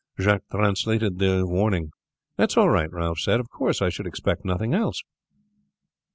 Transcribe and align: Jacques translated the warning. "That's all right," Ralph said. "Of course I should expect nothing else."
Jacques 0.19 0.49
translated 0.49 1.19
the 1.19 1.45
warning. 1.45 1.91
"That's 2.35 2.57
all 2.57 2.69
right," 2.71 2.91
Ralph 2.91 3.19
said. 3.19 3.39
"Of 3.39 3.51
course 3.51 3.83
I 3.83 3.89
should 3.89 4.07
expect 4.07 4.43
nothing 4.43 4.73
else." 4.73 5.03